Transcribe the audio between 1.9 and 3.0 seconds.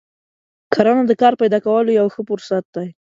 یو ښه فرصت دی.